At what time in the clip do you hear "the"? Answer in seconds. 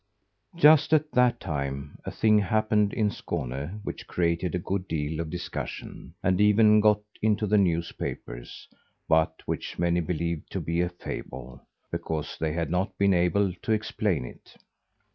7.45-7.59